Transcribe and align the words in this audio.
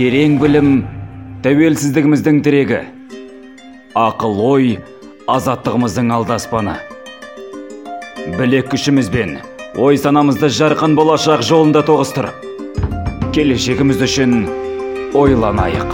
терең 0.00 0.38
білім 0.40 0.68
тәуелсіздігіміздің 1.44 2.38
тірегі. 2.40 2.78
Ақыл 4.00 4.38
ой 4.40 4.70
азаттығымыздың 5.28 6.08
алдаспаны. 6.16 6.78
Білек 8.38 8.70
күшімізбен 8.72 9.36
ой 9.76 10.00
санамызды 10.00 10.48
жарқын 10.56 10.96
болашақ 10.96 11.44
жолында 11.44 11.84
тоғыстырып 11.84 12.48
келешегіміз 13.36 14.00
үшін 14.08 14.34
ойланайық. 15.20 15.92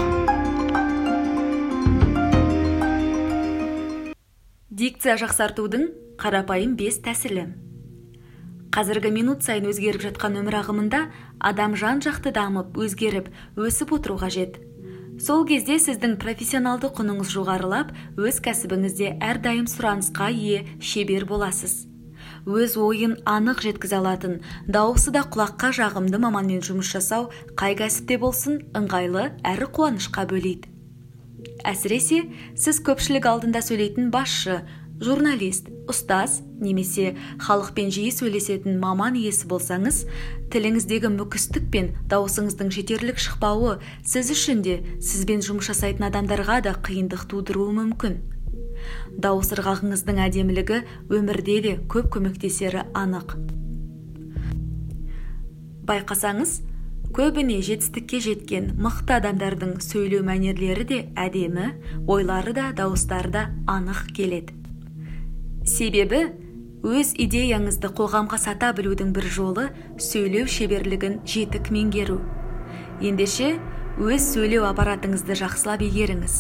Дикция 4.70 5.19
жақсартудың 5.19 5.91
қарапайым 6.23 6.79
бес 6.79 7.02
тәсілі. 7.02 7.48
Қазіргі 8.75 9.11
минут 9.14 9.45
сайын 9.46 9.69
өзгеріп 9.71 10.03
жатқан 10.05 10.39
өмір 10.41 10.61
ағымында 10.62 11.03
адам 11.41 11.77
жан 11.77 12.02
жақты 12.05 12.33
дамып 12.37 12.77
өзгеріп 12.77 13.30
өсіп 13.56 13.92
отыру 13.97 14.19
қажет. 14.20 14.61
Сол 15.16 15.47
кезде 15.48 15.79
сіздің 15.80 16.19
профессионалды 16.20 16.91
құныңыз 16.92 17.30
жоғарылап 17.33 17.95
өз 18.20 18.41
кәсібіңізде 18.45 19.15
әрдайым 19.25 19.65
сұранысқа 19.70 20.29
ие 20.29 20.66
шебер 20.80 21.25
боласыз. 21.25 21.87
Өз 22.47 22.77
ойын 22.77 23.16
анық 23.25 23.62
жеткізе 23.65 23.97
алатын 23.97 24.37
дауысы 24.69 25.11
да 25.11 25.25
құлаққа 25.25 25.73
жағымды 25.80 26.20
маманмен 26.20 26.61
жұмыс 26.62 26.92
жасау 26.92 27.30
қай 27.59 27.75
кәсіпте 27.80 28.20
болсын 28.23 28.61
ыңғайлы 28.77 29.30
әрі 29.41 29.70
қуанышқа 29.73 30.28
бөлейді. 30.30 30.69
Әсіресе 31.67 32.20
сіз 32.55 32.83
көпшілік 32.87 33.27
алдында 33.27 33.64
сөйлейтін 33.64 34.12
басшы 34.14 34.61
журналист 35.00 35.68
ұстаз 35.91 36.38
немесе 36.60 37.12
халықпен 37.45 37.91
жиі 37.92 38.12
сөйлесетін 38.16 38.78
маман 38.80 39.16
иесі 39.20 39.48
болсаңыз 39.50 40.05
тіліңіздегі 40.55 41.10
мүкістік 41.12 41.66
пен 41.74 41.91
дауысыңыздың 42.09 42.72
жетерлік 42.72 43.20
шықпауы 43.20 43.77
сіз 44.06 44.33
үшін 44.33 44.62
де 44.64 44.78
сізбен 45.05 45.44
жұмыс 45.44 45.69
жасайтын 45.69 46.08
адамдарға 46.08 46.62
да 46.64 46.72
қиындық 46.80 47.27
тудыруы 47.28 47.75
мүмкін. 47.77 48.16
Дауыс 49.20 49.53
ырғағыңыздың 49.56 50.22
әдемілігі 50.27 50.83
өмірде 51.12 51.60
де 51.64 51.77
көп 51.92 52.08
көмектесері 52.16 52.86
анық. 52.97 53.36
Байқасаңыз 55.86 56.60
көбіне 57.16 57.60
жетістікке 57.64 58.20
жеткен 58.25 58.72
мықты 58.81 59.20
адамдардың 59.20 59.78
сөйлеу 59.84 60.25
мәнерлері 60.27 60.88
де 60.88 61.00
әдемі 61.16 61.72
ойлары 62.08 62.56
да 62.56 62.70
дауыстары 62.77 63.33
да 63.33 63.48
анық 63.70 64.08
келеді. 64.16 64.66
Себебі 65.67 66.28
өз 66.86 67.12
идеяңызды 67.19 67.91
қоғамға 67.98 68.39
сата 68.39 68.70
білудің 68.77 69.11
бір 69.17 69.27
жолы 69.34 69.64
сөйлеу 69.98 70.47
шеберлігін 70.47 71.19
жетік 71.27 71.72
меңгеру. 71.75 72.20
Ендеше 73.03 73.56
өз 73.98 74.28
сөйлеу 74.34 74.67
аппаратыңызды 74.69 75.34
жақсылап 75.41 75.83
игеріңіз. 75.83 76.37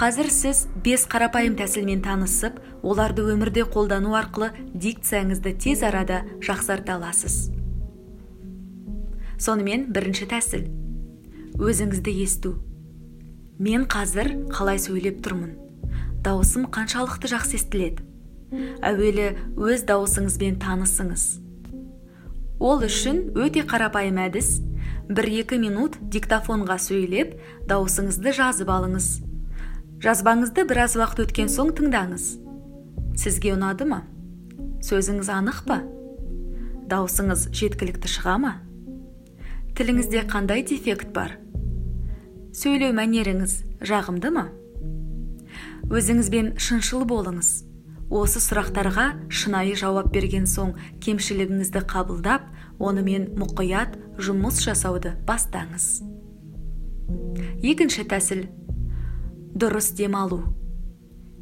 Қазір 0.00 0.30
сіз 0.32 0.66
бес 0.84 1.06
қарапайым 1.08 1.54
тәсілмен 1.56 2.02
танысып 2.04 2.58
оларды 2.82 3.24
өмірде 3.32 3.66
қолдану 3.68 4.16
арқылы 4.16 4.50
дикцияңызды 4.72 5.54
тез 5.60 5.84
арада 5.84 6.22
жақсарта 6.44 6.96
аласыз. 6.96 7.50
Сонымен 9.36 9.90
бірінші 9.92 10.28
тәсіл. 10.32 10.66
Өзіңізді 11.60 12.12
есту. 12.24 12.56
Мен 13.58 13.84
қазір 13.88 14.34
қалай 14.52 14.80
сөйлеп 14.80 15.22
тұрмын? 15.24 15.56
Дауысым 16.24 16.68
қаншалықты 16.72 17.32
жақсы 17.32 17.56
естіледі? 17.60 18.15
Әуелі 18.84 19.32
өз 19.56 19.84
дауысыңызбен 19.88 20.58
танысыңыз. 20.62 21.24
Ол 22.58 22.84
үшін 22.86 23.36
өте 23.36 23.66
қарапайым 23.68 24.18
әдіс. 24.26 24.58
Бір 25.06 25.28
екі 25.42 25.58
минут 25.62 25.98
диктофонға 26.10 26.78
сөйлеп 26.82 27.36
дауысыңызды 27.70 28.32
жазып 28.34 28.72
алыңыз. 28.72 29.08
Жазбаңызды 30.02 30.64
біраз 30.68 30.96
уақыт 30.98 31.26
өткен 31.26 31.52
соң 31.52 31.74
тыңдаңыз. 31.78 32.24
Сізге 33.16 33.54
ұнады 33.54 33.86
ма? 33.88 34.02
Сөзіңіз 34.84 35.30
анық 35.32 35.62
па? 35.68 35.78
Дауысыңыз 36.90 37.48
жеткілікті 37.54 38.10
шыға 38.10 38.36
ма? 38.42 38.52
Тіліңізде 39.76 40.24
қандай 40.30 40.64
дефект 40.66 41.12
бар? 41.16 41.36
Сөйлеу 42.56 42.94
мәнеріңіз 42.96 43.56
жағымды 43.84 44.32
ма? 44.32 44.48
Өзіңізбен 45.92 46.54
шыншыл 46.58 47.04
болыңыз. 47.08 47.50
Осы 48.10 48.40
сұрақтарға 48.42 49.06
шынайы 49.28 49.74
жауап 49.78 50.12
берген 50.14 50.46
соң 50.46 50.74
кемшілігіңізді 51.02 51.82
қабылдап 51.90 52.44
онымен 52.78 53.32
мұқият 53.38 53.96
жұмыс 54.22 54.60
жасауды 54.64 55.16
бастаңыз. 55.26 56.02
Екінші 57.62 58.04
тәсіл. 58.10 58.46
Дұрыс 59.56 59.92
демалу. 59.96 60.42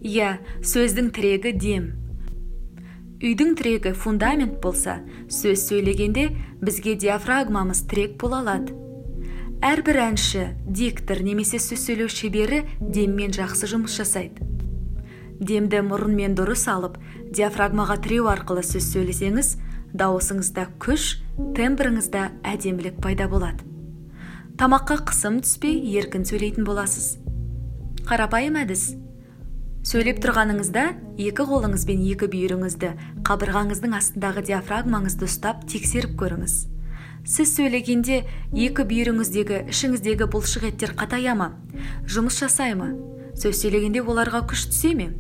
Иә 0.05 0.39
сөздің 0.63 1.11
тірегі 1.17 1.53
дем. 1.59 1.91
Үйдің 3.25 3.55
тірегі 3.59 3.95
фундамент 3.97 4.61
болса 4.63 4.99
сөз 5.33 5.67
сөйлегенде 5.69 6.29
бізге 6.61 6.95
диафрагмамыз 7.01 7.85
тірек 7.91 8.19
бола 8.21 8.43
алады. 8.45 8.77
Әрбір 9.65 10.01
әнші 10.11 10.49
диктор 10.69 11.23
немесе 11.25 11.57
сөз 11.63 11.87
сөйлеу 11.87 12.11
шебері 12.13 12.65
деммен 12.81 13.33
жақсы 13.33 13.71
жұмыс 13.71 13.97
жасайды. 13.97 14.54
Демді 15.47 15.83
мұрынмен 15.85 16.35
дұрыс 16.39 16.65
алып 16.73 16.97
диафрагмаға 17.35 17.99
тіреу 18.05 18.31
арқылы 18.33 18.65
сөз 18.67 18.89
сөйлесеңіз 18.95 19.55
дауысыңызда 19.95 20.67
күш 20.83 21.21
тембріңізда 21.57 22.25
әдемілік 22.55 22.99
пайда 23.05 23.29
болады. 23.31 23.63
Тамаққа 24.59 25.01
қысым 25.11 25.41
түспей 25.43 25.81
еркін 25.99 26.27
сөйлейтін 26.27 26.67
боласыз. 26.67 27.17
Қарапайым 28.07 28.59
әдіс. 28.61 28.93
Сөйлеп 29.85 30.21
тұрғаныңызда 30.25 30.85
екі 31.21 31.47
қолыңызбен 31.49 32.05
екі 32.13 32.29
бүйіріңізді 32.33 32.93
қабырғаңыздың 33.29 33.97
астындағы 33.99 34.45
диафрагмаңызды 34.49 35.27
ұстап 35.29 35.67
тексеріп 35.69 36.15
көріңіз. 36.23 36.55
Сіз 37.25 37.55
сөйлегенде 37.57 38.23
екі 38.53 38.87
бүйіріңіздегі 38.89 39.65
ішіңіздегі 39.73 40.31
бұлшық 40.33 40.69
еттер 40.71 40.95
қатая 40.97 41.35
ма? 41.37 41.51
Жұмыс 42.07 42.39
жасай 42.43 42.75
ма? 42.79 42.93
Сөз 43.35 43.63
сөйлегенде 43.63 44.03
оларға 44.05 44.45
күш 44.51 44.69
түсе 44.71 44.95
ме? 44.97 45.11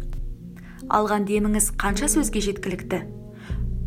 Алған 0.92 1.24
деміңіз 1.28 1.70
қанша 1.80 2.08
сөзге 2.12 2.42
жеткілікті? 2.44 3.00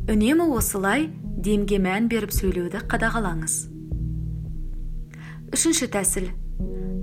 Үнемі 0.10 0.48
осылай 0.56 1.10
демге 1.38 1.78
мән 1.84 2.08
беріп 2.10 2.34
сөйлеуді 2.34 2.82
қадағалаңыз. 2.90 3.56
Үшінші 5.54 5.90
тәсіл. 5.94 6.32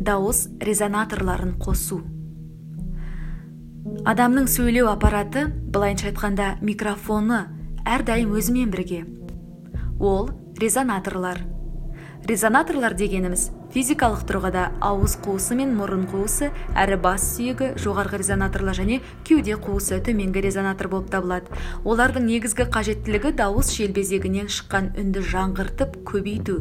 Дауыс 0.04 0.48
резонаторларын 0.60 1.54
қосу. 1.62 2.02
Адамның 4.04 4.48
сөйлеу 4.50 4.90
аппараты 4.90 5.46
былайынша 5.48 6.10
айтқанда 6.10 6.48
микрофоны 6.60 7.44
әрдайым 7.88 8.34
өзімен 8.36 8.72
бірге. 8.72 9.04
Ол 10.00 10.30
резонаторлар. 10.60 11.40
Резонаторлар 12.28 12.96
дегеніміз 12.98 13.50
физикалық 13.74 14.20
тұрғыда 14.28 14.64
ауыз 14.86 15.16
қуысы 15.24 15.56
мен 15.58 15.72
мұрын 15.74 16.04
қуысы 16.06 16.52
әрі 16.78 16.98
бас 17.02 17.24
сүйегі 17.32 17.72
жоғарғы 17.82 18.20
резонаторлар 18.20 18.76
және 18.78 19.00
кеуде 19.26 19.56
қуысы 19.58 19.98
төменгі 20.06 20.44
резонатор 20.44 20.86
болып 20.92 21.08
табылады. 21.10 21.50
Олардың 21.82 22.28
негізгі 22.28 22.68
қажеттілігі 22.70 23.32
дауыс 23.40 23.72
желбезегінен 23.74 24.46
шыққан 24.46 24.92
үнді 25.02 25.24
жаңғыртып 25.26 25.96
көбейту. 26.06 26.60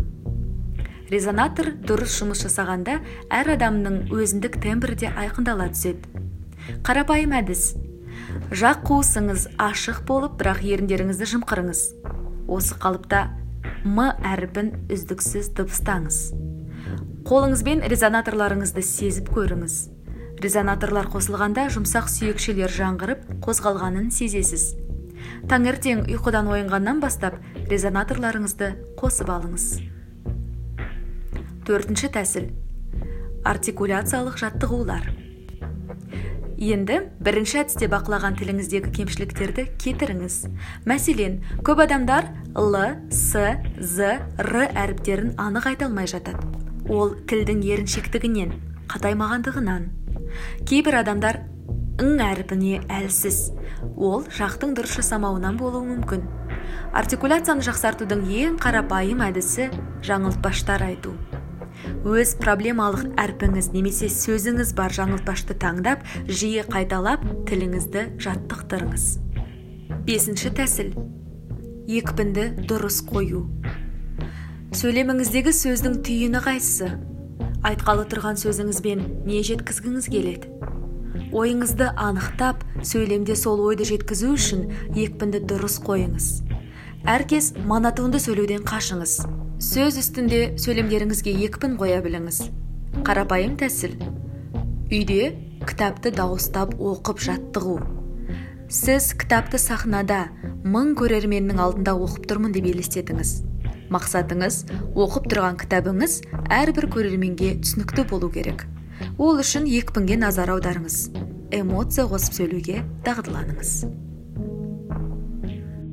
Резонатор 1.13 1.69
дұрыс 1.85 2.15
жұмыс 2.17 2.41
жасағанда 2.47 2.97
әр 3.29 3.51
адамның 3.59 4.07
өзіндік 4.09 4.57
тембрі 4.63 4.97
де 4.97 5.11
айқындала 5.13 5.69
түседі. 5.75 6.09
Қарапайым 6.81 7.35
әдіс. 7.43 7.75
Жақ 8.49 8.87
қуысыңыз 8.89 9.51
ашық 9.61 10.01
болып 10.09 10.39
бірақ 10.41 10.63
еріндеріңізді 10.65 11.29
жымқырыңыз. 11.35 11.83
Осы 12.49 12.79
қалыпта 12.81 13.27
м 13.85 14.01
әріпін 14.23 14.73
үздіксіз 14.89 15.53
дыбыстаңыз 15.59 16.52
қолыңызбен 17.23 17.85
резонаторларыңызды 17.87 18.81
сезіп 18.83 19.29
көріңіз. 19.31 19.75
Резонаторлар 20.43 21.07
қосылғанда 21.13 21.69
жұмсақ 21.71 22.09
сүйекшелер 22.11 22.71
жаңғырып 22.75 23.21
қозғалғанын 23.45 24.09
сезесіз. 24.11 24.73
Таңертең 25.47 26.03
ұйқыдан 26.11 26.49
оянғаннан 26.51 26.99
бастап 26.99 27.37
резонаторларыңызды 27.71 28.73
қосып 28.99 29.31
алыңыз. 29.31 29.67
Төртінші 31.63 32.09
тәсіл. 32.11 32.49
Артикуляциялық 33.47 34.35
жаттығулар. 34.41 35.07
Енді 36.59 36.99
бірінші 37.23 37.61
әдісте 37.63 37.87
бақылаған 37.91 38.35
тіліңіздегі 38.39 38.91
кемшіліктерді 38.99 39.65
кетіріңіз. 39.79 40.37
Мәселен 40.87 41.39
көп 41.63 41.85
адамдар 41.87 42.27
л 42.55 42.75
с 43.07 43.31
з 43.79 44.11
р 44.43 44.67
әріптерін 44.67 45.33
анық 45.39 45.71
айта 45.71 45.87
алмай 45.87 46.07
жатады. 46.07 46.62
Ол 46.89 47.15
тілдің 47.29 47.63
еріншектігінен 47.63 48.53
қатаймағандығынан. 48.91 49.89
Кейбір 50.67 50.99
адамдар 51.03 51.39
ң 52.01 52.17
әріпіне 52.25 52.81
әлсіз. 52.91 53.51
Ол 53.95 54.25
жақтың 54.33 54.73
дұрыс 54.77 54.97
жасамауынан 54.99 55.59
болуы 55.59 55.85
мүмкін. 55.91 56.25
Артикуляцияны 56.93 57.65
жақсартудың 57.65 58.25
ең 58.29 58.57
қарапайым 58.61 59.23
әдісі 59.25 59.69
жаңылтпаштар 60.05 60.83
айту. 60.89 61.15
Өз 62.03 62.35
проблемалық 62.41 63.15
әрпіңіз 63.19 63.71
немесе 63.73 64.09
сөзіңіз 64.11 64.73
бар 64.77 64.93
жаңылтпашты 64.93 65.55
таңдап 65.59 66.03
жиі 66.27 66.65
қайталап 66.69 67.23
тіліңізді 67.49 68.05
жаттықтырыңыз. 68.23 69.07
Бесінші 70.07 70.53
тәсіл. 70.57 70.93
Екпінді 71.87 72.49
дұрыс 72.67 73.01
қою. 73.07 73.45
Сөйлеміңіздегі 74.73 75.51
сөздің 75.53 75.99
түйіні 76.01 76.39
қайсысы? 76.41 76.87
Айтқалы 77.67 78.07
тұрған 78.09 78.39
сөзіңізбен 78.41 79.03
не 79.27 79.41
жеткізгіңіз 79.45 80.07
келеді? 80.09 80.49
Ойыңызды 81.29 81.91
анықтап 81.93 82.63
сөйлемде 82.81 83.35
сол 83.37 83.61
ойды 83.67 83.85
жеткізу 83.85 84.31
үшін 84.33 84.65
екпінді 84.97 85.43
дұрыс 85.51 85.77
қойыңыз. 85.85 86.31
Әркез 87.05 87.51
монотонды 87.69 88.17
сөйлеуден 88.23 88.65
қашыңыз. 88.65 89.15
Сөз 89.61 90.01
үстінде 90.01 90.41
сөйлемдеріңізге 90.57 91.37
екпін 91.51 91.77
қоя 91.77 92.01
біліңіз. 92.01 92.41
Қарапайым 93.05 93.55
тәсіл. 93.61 93.93
Үйде 94.89 95.35
кітапты 95.69 96.09
дауыстап 96.17 96.73
оқып 96.81 97.21
жаттығу. 97.29 97.77
Сіз 98.73 99.13
кітапты 99.21 99.61
сахнада 99.61 100.25
мың 100.65 100.95
көрерменнің 100.97 101.61
алдында 101.61 101.93
оқып 101.93 102.25
тұрмын 102.31 102.57
деп 102.57 102.73
елестетіңіз. 102.73 103.52
Мақсатыңыз 103.93 104.59
оқып 104.93 105.29
тұрған 105.31 105.59
кітабыңыз 105.63 106.19
әрбір 106.53 106.89
көрерменге 106.95 107.55
түсінікті 107.63 108.07
болу 108.11 108.31
керек. 108.33 108.65
Ол 109.17 109.41
үшін 109.41 109.67
екпінге 109.69 110.17
назар 110.21 110.53
аударыңыз. 110.55 110.97
Эмоция 111.53 112.07
қосып 112.09 112.39
сөйлеуге 112.39 112.81
дағдыланыңыз. 113.05 113.77